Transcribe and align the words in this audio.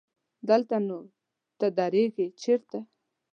دلته 0.49 0.75
نو 0.87 0.97
ته 1.59 1.67
درېږې 1.77 2.27
چېرته؟ 2.41 2.77